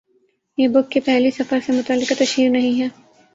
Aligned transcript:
یہ 0.57 0.67
بُک 0.67 0.89
کی 0.91 0.99
پہلی 0.99 1.31
سفر 1.31 1.59
سے 1.65 1.71
متعلقہ 1.71 2.13
تشہیر 2.19 2.49
نہیں 2.49 2.81
ہے 2.81 2.87